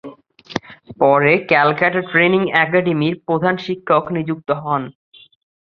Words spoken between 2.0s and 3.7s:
training একাডেমীর প্রধান